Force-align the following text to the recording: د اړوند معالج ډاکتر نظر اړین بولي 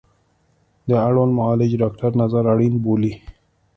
د 0.89 0.91
اړوند 1.07 1.31
معالج 1.37 1.71
ډاکتر 1.81 2.11
نظر 2.21 2.43
اړین 2.53 2.73
بولي 2.83 3.13